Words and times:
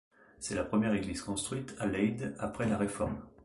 C'est 0.39 0.55
la 0.55 0.63
première 0.63 0.95
église 0.95 1.21
construite 1.21 1.75
à 1.77 1.85
Leyde 1.85 2.33
après 2.39 2.67
la 2.67 2.75
Réforme. 2.75 3.19